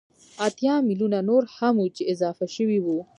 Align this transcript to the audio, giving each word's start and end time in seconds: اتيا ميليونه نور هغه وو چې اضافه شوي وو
اتيا 0.47 0.75
ميليونه 0.87 1.19
نور 1.29 1.43
هغه 1.57 1.69
وو 1.77 1.85
چې 1.95 2.01
اضافه 2.13 2.45
شوي 2.55 2.79
وو 2.81 2.99